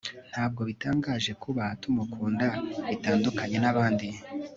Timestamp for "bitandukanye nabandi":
2.89-4.07